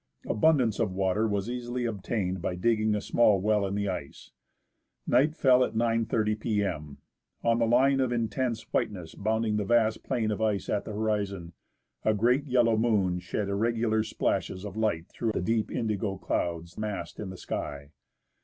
Abundance 0.27 0.79
of 0.79 0.91
water 0.95 1.27
was 1.27 1.47
easily 1.47 1.85
obtained 1.85 2.41
by 2.41 2.55
digging 2.55 2.95
a 2.95 3.01
small 3.01 3.39
well 3.39 3.67
in 3.67 3.75
the 3.75 3.87
ice. 3.87 4.31
Night 5.05 5.35
fell 5.35 5.63
at 5.63 5.75
9.30 5.75 6.39
p.m. 6.39 6.97
On 7.43 7.59
the 7.59 7.67
line 7.67 7.99
of 7.99 8.11
intense 8.11 8.63
white 8.73 8.91
ness 8.91 9.13
bounding 9.13 9.57
the 9.57 9.63
vast 9.63 10.01
plain 10.01 10.31
of 10.31 10.41
ice 10.41 10.69
at 10.69 10.85
the 10.85 10.91
horizon, 10.91 11.53
a 12.03 12.15
great 12.15 12.47
yellow 12.47 12.75
moon 12.75 13.19
shed 13.19 13.47
irregular 13.47 14.01
splashes 14.01 14.65
of 14.65 14.75
light 14.75 15.07
through 15.07 15.33
the 15.33 15.39
deep 15.41 15.69
indigo 15.71 16.17
clouds 16.17 16.79
massed 16.79 17.19
in 17.19 17.29
the 17.29 17.37
sky. 17.37 17.91